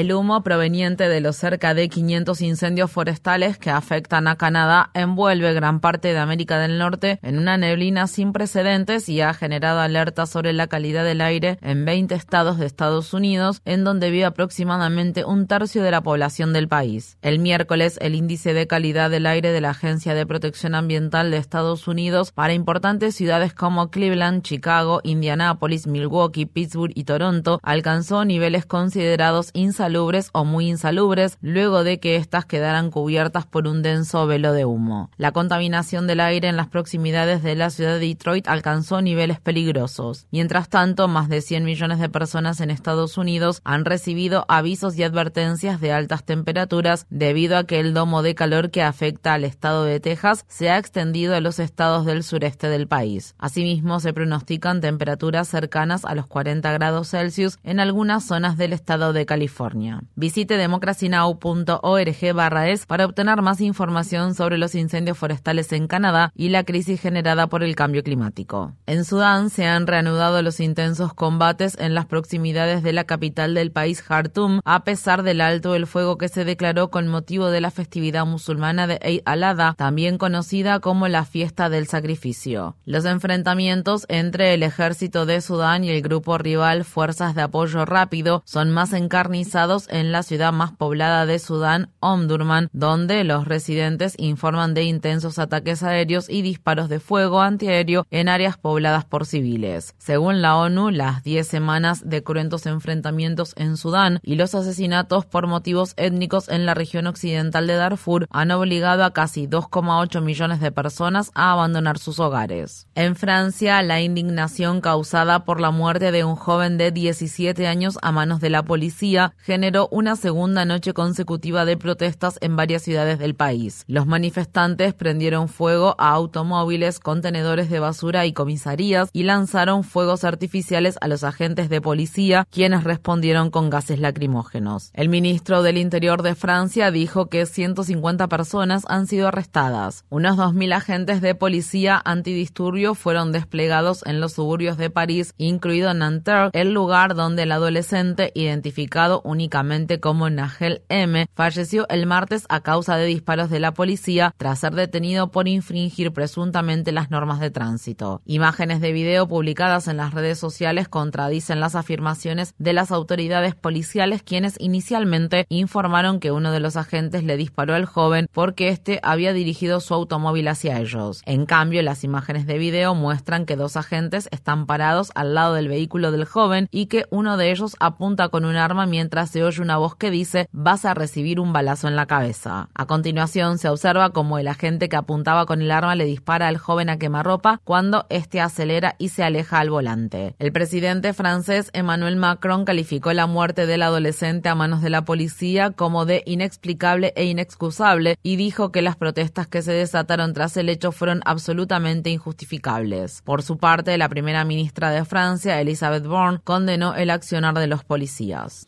[0.00, 5.52] El humo proveniente de los cerca de 500 incendios forestales que afectan a Canadá envuelve
[5.52, 10.30] gran parte de América del Norte en una neblina sin precedentes y ha generado alertas
[10.30, 15.26] sobre la calidad del aire en 20 estados de Estados Unidos, en donde vive aproximadamente
[15.26, 17.18] un tercio de la población del país.
[17.20, 21.36] El miércoles, el índice de calidad del aire de la Agencia de Protección Ambiental de
[21.36, 28.64] Estados Unidos para importantes ciudades como Cleveland, Chicago, Indianápolis, Milwaukee, Pittsburgh y Toronto alcanzó niveles
[28.64, 34.26] considerados insalubres insalubres o muy insalubres luego de que éstas quedaran cubiertas por un denso
[34.28, 35.10] velo de humo.
[35.16, 40.26] La contaminación del aire en las proximidades de la ciudad de Detroit alcanzó niveles peligrosos.
[40.30, 45.02] Mientras tanto, más de 100 millones de personas en Estados Unidos han recibido avisos y
[45.02, 49.84] advertencias de altas temperaturas debido a que el domo de calor que afecta al estado
[49.84, 53.34] de Texas se ha extendido a los estados del sureste del país.
[53.38, 59.12] Asimismo, se pronostican temperaturas cercanas a los 40 grados Celsius en algunas zonas del estado
[59.12, 59.79] de California.
[60.14, 66.50] Visite democracynow.org barra es para obtener más información sobre los incendios forestales en Canadá y
[66.50, 68.74] la crisis generada por el cambio climático.
[68.86, 73.72] En Sudán se han reanudado los intensos combates en las proximidades de la capital del
[73.72, 77.70] país, Khartoum, a pesar del alto el fuego que se declaró con motivo de la
[77.70, 82.76] festividad musulmana de Eid al-Adha, también conocida como la fiesta del sacrificio.
[82.84, 88.42] Los enfrentamientos entre el ejército de Sudán y el grupo rival Fuerzas de Apoyo Rápido
[88.44, 89.59] son más encarnizados
[89.90, 95.82] en la ciudad más poblada de Sudán, Omdurman, donde los residentes informan de intensos ataques
[95.82, 99.94] aéreos y disparos de fuego antiaéreo en áreas pobladas por civiles.
[99.98, 105.46] Según la ONU, las 10 semanas de cruentos enfrentamientos en Sudán y los asesinatos por
[105.46, 110.72] motivos étnicos en la región occidental de Darfur han obligado a casi 2,8 millones de
[110.72, 112.86] personas a abandonar sus hogares.
[112.94, 118.10] En Francia, la indignación causada por la muerte de un joven de 17 años a
[118.10, 123.34] manos de la policía generó una segunda noche consecutiva de protestas en varias ciudades del
[123.34, 123.82] país.
[123.88, 130.98] Los manifestantes prendieron fuego a automóviles, contenedores de basura y comisarías y lanzaron fuegos artificiales
[131.00, 134.92] a los agentes de policía, quienes respondieron con gases lacrimógenos.
[134.94, 140.04] El ministro del Interior de Francia dijo que 150 personas han sido arrestadas.
[140.10, 146.50] Unos 2.000 agentes de policía antidisturbio fueron desplegados en los suburbios de París, incluido Nanterre,
[146.52, 152.96] el lugar donde el adolescente identificado únicamente como Nagel M, falleció el martes a causa
[152.96, 158.20] de disparos de la policía tras ser detenido por infringir presuntamente las normas de tránsito.
[158.26, 164.22] Imágenes de video publicadas en las redes sociales contradicen las afirmaciones de las autoridades policiales
[164.22, 169.32] quienes inicialmente informaron que uno de los agentes le disparó al joven porque éste había
[169.32, 171.22] dirigido su automóvil hacia ellos.
[171.24, 175.68] En cambio, las imágenes de video muestran que dos agentes están parados al lado del
[175.68, 179.62] vehículo del joven y que uno de ellos apunta con un arma mientras se oye
[179.62, 182.68] una voz que dice vas a recibir un balazo en la cabeza.
[182.74, 186.58] A continuación se observa como el agente que apuntaba con el arma le dispara al
[186.58, 190.34] joven a quemarropa cuando éste acelera y se aleja al volante.
[190.38, 195.70] El presidente francés Emmanuel Macron calificó la muerte del adolescente a manos de la policía
[195.70, 200.68] como de inexplicable e inexcusable y dijo que las protestas que se desataron tras el
[200.68, 203.22] hecho fueron absolutamente injustificables.
[203.22, 207.84] Por su parte, la primera ministra de Francia, Elisabeth Borne, condenó el accionar de los
[207.84, 208.64] policías.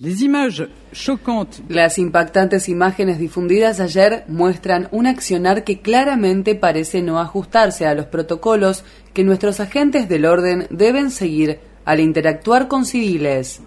[1.68, 8.06] Las impactantes imágenes difundidas ayer muestran un accionar que claramente parece no ajustarse a los
[8.06, 13.60] protocolos que nuestros agentes del orden deben seguir al interactuar con civiles.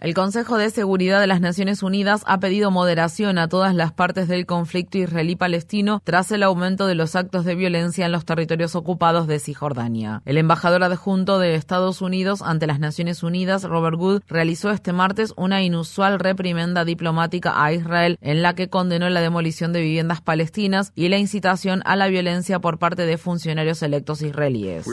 [0.00, 4.28] El Consejo de Seguridad de las Naciones Unidas ha pedido moderación a todas las partes
[4.28, 9.26] del conflicto israelí-palestino tras el aumento de los actos de violencia en los territorios ocupados
[9.26, 10.20] de Cisjordania.
[10.26, 15.32] El embajador adjunto de Estados Unidos ante las Naciones Unidas, Robert Wood, realizó este martes
[15.38, 20.92] una inusual reprimenda diplomática a Israel en la que condenó la demolición de viviendas palestinas
[20.94, 24.84] y la incitación a la violencia por parte de funcionarios electos israelíes.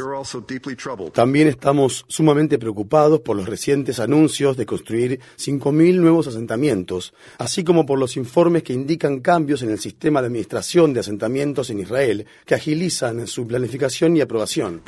[1.12, 7.64] También estamos sumamente preocupados preocupados por los recientes anuncios de construir 5.000 nuevos asentamientos, así
[7.64, 11.80] como por los informes que indican cambios en el sistema de administración de asentamientos en
[11.80, 14.82] Israel que agilizan su planificación y aprobación.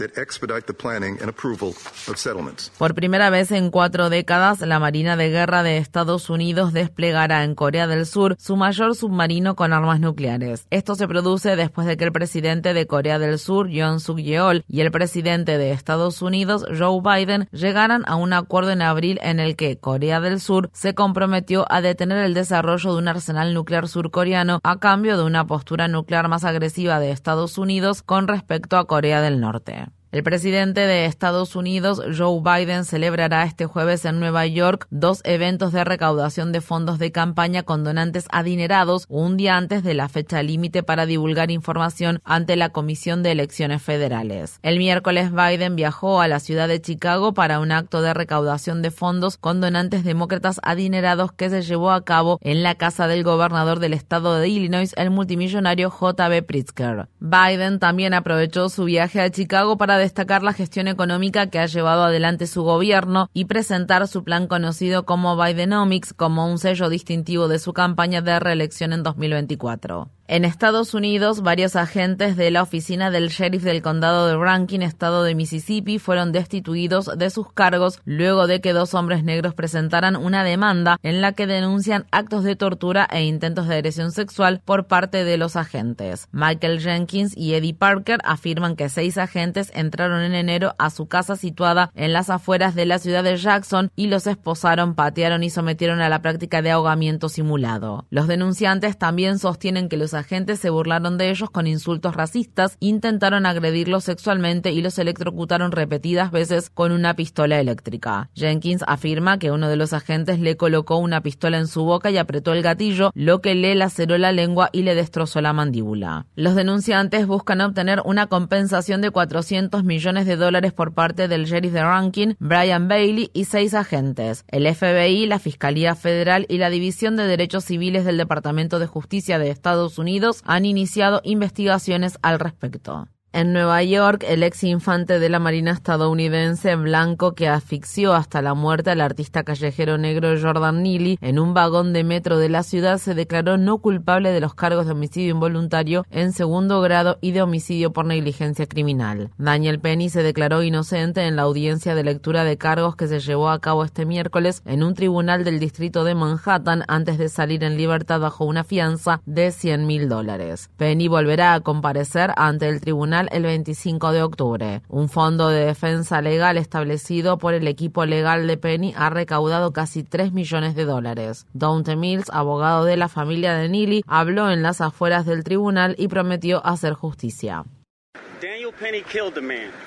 [2.78, 7.56] Por primera vez en cuatro décadas, la Marina de Guerra de Estados Unidos desplegará en
[7.56, 10.68] Corea del Sur su mayor submarino con armas nucleares.
[10.70, 14.64] Esto se produce después de que el presidente de Corea del Sur, Yoon Suk Yeol,
[14.68, 19.39] y el presidente de Estados Unidos, Joe Biden, llegaran a un acuerdo en abril en
[19.39, 23.88] el que Corea del Sur se comprometió a detener el desarrollo de un arsenal nuclear
[23.88, 28.86] surcoreano a cambio de una postura nuclear más agresiva de Estados Unidos con respecto a
[28.86, 29.88] Corea del Norte.
[30.18, 35.74] El presidente de Estados Unidos, Joe Biden, celebrará este jueves en Nueva York dos eventos
[35.74, 40.42] de recaudación de fondos de campaña con donantes adinerados un día antes de la fecha
[40.42, 44.58] límite para divulgar información ante la Comisión de Elecciones Federales.
[44.64, 48.90] El miércoles Biden viajó a la ciudad de Chicago para un acto de recaudación de
[48.90, 53.78] fondos con donantes demócratas adinerados que se llevó a cabo en la casa del gobernador
[53.78, 56.42] del estado de Illinois, el multimillonario J.B.
[56.42, 57.08] Pritzker.
[57.20, 62.04] Biden también aprovechó su viaje a Chicago para destacar la gestión económica que ha llevado
[62.04, 67.59] adelante su gobierno y presentar su plan conocido como Bidenomics como un sello distintivo de
[67.59, 70.09] su campaña de reelección en 2024.
[70.29, 75.24] En Estados Unidos, varios agentes de la oficina del sheriff del condado de Rankin, estado
[75.24, 80.44] de Mississippi, fueron destituidos de sus cargos luego de que dos hombres negros presentaran una
[80.44, 85.24] demanda en la que denuncian actos de tortura e intentos de agresión sexual por parte
[85.24, 86.27] de los agentes.
[86.33, 91.38] Michael Jenkins y Eddie Parker afirman que seis agentes entraron en enero a su casa
[91.38, 96.01] situada en las afueras de la ciudad de Jackson y los esposaron, patearon y sometieron
[96.01, 98.06] a la práctica de ahogamiento simulado.
[98.09, 103.46] Los denunciantes también sostienen que los agentes se burlaron de ellos con insultos racistas, intentaron
[103.46, 108.30] agredirlos sexualmente y los electrocutaron repetidas veces con una pistola eléctrica.
[108.36, 112.18] Jenkins afirma que uno de los agentes le colocó una pistola en su boca y
[112.18, 116.25] apretó el gatillo, lo que le laceró la lengua y le destrozó la mandíbula.
[116.36, 121.74] Los denunciantes buscan obtener una compensación de 400 millones de dólares por parte del sheriff
[121.74, 124.46] de Rankin, Brian Bailey, y seis agentes.
[124.48, 129.40] El FBI, la Fiscalía Federal y la División de Derechos Civiles del Departamento de Justicia
[129.40, 130.06] de Estados Unidos
[130.45, 133.07] han iniciado investigaciones al respecto.
[133.38, 138.56] En Nueva York, el ex infante de la Marina estadounidense blanco que asfixió hasta la
[138.56, 142.98] muerte al artista callejero negro Jordan Neely en un vagón de metro de la ciudad
[142.98, 147.44] se declaró no culpable de los cargos de homicidio involuntario en segundo grado y de
[147.44, 149.30] homicidio por negligencia criminal.
[149.38, 153.51] Daniel Penny se declaró inocente en la audiencia de lectura de cargos que se llevó
[153.51, 157.78] a cabo este miércoles en un tribunal del distrito de Manhattan antes de salir en
[157.78, 160.72] libertad bajo una fianza de 100 mil dólares.
[160.75, 164.81] Penny volverá a comparecer ante el tribunal el 25 de octubre.
[164.89, 170.03] Un fondo de defensa legal establecido por el equipo legal de Penny ha recaudado casi
[170.03, 171.45] 3 millones de dólares.
[171.53, 176.07] Daunte Mills, abogado de la familia de Neely, habló en las afueras del tribunal y
[176.07, 177.63] prometió hacer justicia.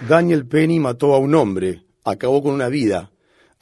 [0.08, 3.10] Daniel Penny mató a un hombre, acabó con una vida.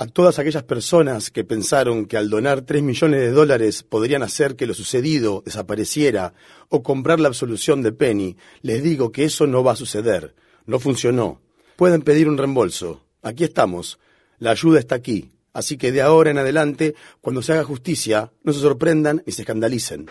[0.00, 4.54] A todas aquellas personas que pensaron que al donar 3 millones de dólares podrían hacer
[4.54, 6.34] que lo sucedido desapareciera
[6.68, 10.36] o comprar la absolución de Penny, les digo que eso no va a suceder.
[10.66, 11.40] No funcionó.
[11.74, 13.04] Pueden pedir un reembolso.
[13.22, 13.98] Aquí estamos.
[14.38, 15.32] La ayuda está aquí.
[15.52, 19.42] Así que de ahora en adelante, cuando se haga justicia, no se sorprendan y se
[19.42, 20.06] escandalicen.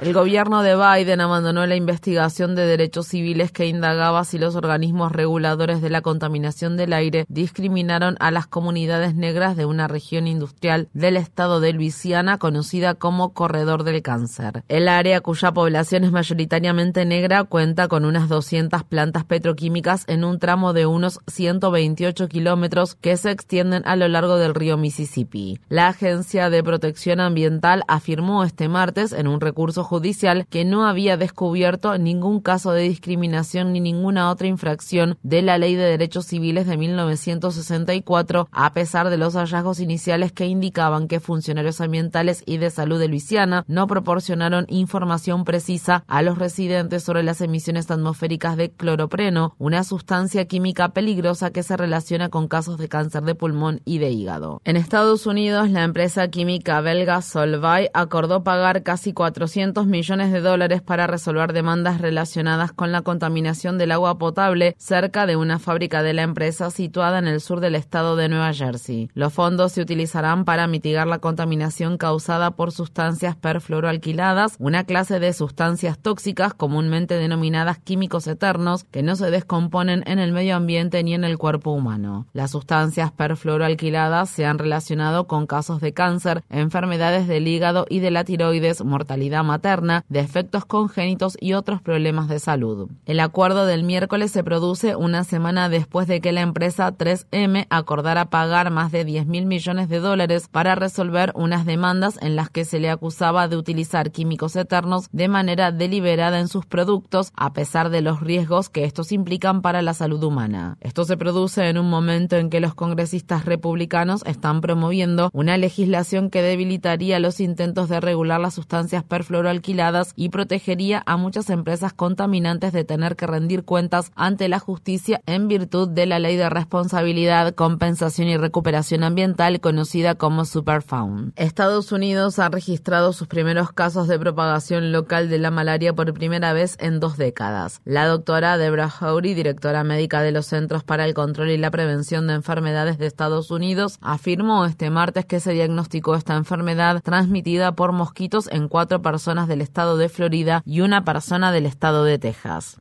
[0.00, 5.12] El gobierno de Biden abandonó la investigación de derechos civiles que indagaba si los organismos
[5.12, 10.88] reguladores de la contaminación del aire discriminaron a las comunidades negras de una región industrial
[10.92, 14.64] del estado de Luisiana conocida como Corredor del Cáncer.
[14.68, 20.38] El área cuya población es mayoritariamente negra cuenta con unas 200 plantas petroquímicas en un
[20.40, 25.60] tramo de unos 128 kilómetros que se extienden a lo largo del río Mississippi.
[25.68, 31.16] La Agencia de Protección Ambiental afirmó este martes en un recurso judicial que no había
[31.16, 36.66] descubierto ningún caso de discriminación ni ninguna otra infracción de la Ley de Derechos Civiles
[36.66, 42.70] de 1964, a pesar de los hallazgos iniciales que indicaban que funcionarios ambientales y de
[42.70, 48.70] salud de Luisiana no proporcionaron información precisa a los residentes sobre las emisiones atmosféricas de
[48.70, 53.98] cloropreno, una sustancia química peligrosa que se relaciona con casos de cáncer de pulmón y
[53.98, 54.60] de hígado.
[54.64, 60.40] En Estados Unidos, la empresa química belga Sol Solvay acordó pagar casi 400 millones de
[60.40, 66.02] dólares para resolver demandas relacionadas con la contaminación del agua potable cerca de una fábrica
[66.02, 69.08] de la empresa situada en el sur del estado de Nueva Jersey.
[69.14, 75.32] Los fondos se utilizarán para mitigar la contaminación causada por sustancias perfluoroalquiladas, una clase de
[75.32, 81.14] sustancias tóxicas comúnmente denominadas químicos eternos que no se descomponen en el medio ambiente ni
[81.14, 82.26] en el cuerpo humano.
[82.34, 88.10] Las sustancias perfluoroalquiladas se han relacionado con casos de cáncer, enfermedades del hígado y de
[88.10, 92.90] la tiroides, mortalidad materna, defectos congénitos y otros problemas de salud.
[93.06, 98.24] El acuerdo del miércoles se produce una semana después de que la empresa 3M acordara
[98.24, 102.64] pagar más de 10 mil millones de dólares para resolver unas demandas en las que
[102.64, 107.90] se le acusaba de utilizar químicos eternos de manera deliberada en sus productos, a pesar
[107.90, 110.76] de los riesgos que estos implican para la salud humana.
[110.80, 116.30] Esto se produce en un momento en que los congresistas republicanos están promoviendo una legislación
[116.30, 122.72] que debilitaría los intentos de regular las sustancias perfluoroalquiladas y protegería a muchas empresas contaminantes
[122.72, 127.54] de tener que rendir cuentas ante la justicia en virtud de la ley de responsabilidad,
[127.54, 131.32] compensación y recuperación ambiental conocida como Superfound.
[131.36, 136.52] Estados Unidos ha registrado sus primeros casos de propagación local de la malaria por primera
[136.52, 137.80] vez en dos décadas.
[137.84, 142.26] La doctora Debra Howry, directora médica de los Centros para el Control y la Prevención
[142.26, 147.90] de Enfermedades de Estados Unidos, afirmó este martes que se diagnosticó esta enfermedad transmitida por
[147.90, 152.78] mosquitos en cuatro personas del estado de Florida y una persona del estado de Texas.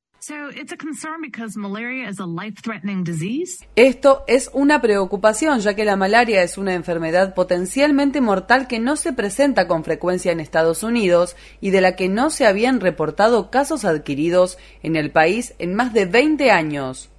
[3.75, 8.96] Esto es una preocupación ya que la malaria es una enfermedad potencialmente mortal que no
[8.96, 13.50] se presenta con frecuencia en Estados Unidos y de la que no se habían reportado
[13.50, 17.10] casos adquiridos en el país en más de 20 años.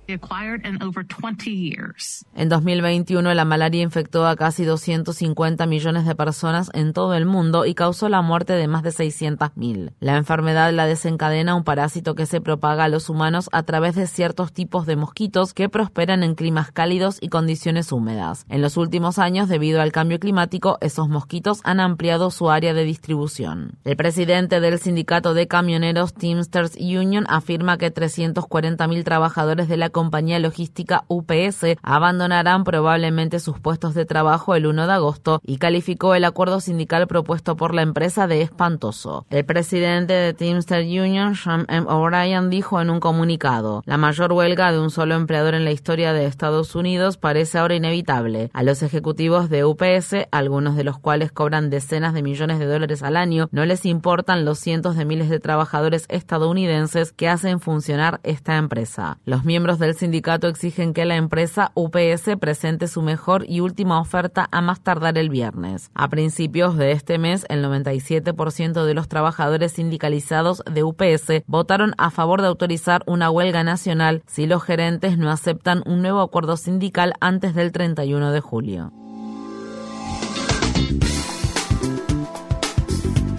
[2.35, 7.67] En 2021, la malaria infectó a casi 250 millones de personas en todo el mundo
[7.67, 9.93] y causó la muerte de más de 600.000.
[10.00, 14.07] La enfermedad la desencadena un parásito que se propaga a los humanos a través de
[14.07, 18.47] ciertos tipos de mosquitos que prosperan en climas cálidos y condiciones húmedas.
[18.49, 22.85] En los últimos años, debido al cambio climático, esos mosquitos han ampliado su área de
[22.85, 23.73] distribución.
[23.85, 30.38] El presidente del sindicato de camioneros Teamsters Union afirma que 340.000 trabajadores de la compañía
[30.38, 36.25] logística UPS abandonarán probablemente sus puestos de trabajo el 1 de agosto y calificó el
[36.25, 39.26] acuerdo sindical propuesto por la empresa de espantoso.
[39.28, 41.85] El presidente de Teamster Union, Sean M.
[41.88, 46.12] O'Brien, dijo en un comunicado, la mayor huelga de un solo empleador en la historia
[46.12, 48.50] de Estados Unidos parece ahora inevitable.
[48.52, 53.02] A los ejecutivos de UPS, algunos de los cuales cobran decenas de millones de dólares
[53.02, 58.21] al año, no les importan los cientos de miles de trabajadores estadounidenses que hacen funcionar
[58.23, 59.19] esta empresa.
[59.25, 64.47] Los miembros del sindicato exigen que la empresa UPS presente su mejor y última oferta
[64.52, 65.90] a más tardar el viernes.
[65.95, 72.11] A principios de este mes, el 97% de los trabajadores sindicalizados de UPS votaron a
[72.11, 77.14] favor de autorizar una huelga nacional si los gerentes no aceptan un nuevo acuerdo sindical
[77.21, 78.92] antes del 31 de julio.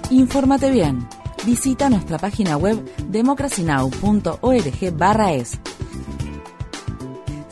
[0.10, 1.08] Infórmate bien.
[1.46, 5.60] Visita nuestra página web democracynow.org/es.